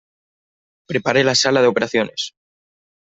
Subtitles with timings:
[0.87, 2.33] ¡Prepare la sala de operaciones!